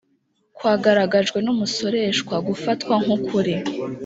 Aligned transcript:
kwagaragajwe 0.55 1.37
n 1.41 1.47
umusoreshwa 1.53 2.35
gufatwa 2.47 2.93
nk 3.03 3.09
ukuri 3.15 3.55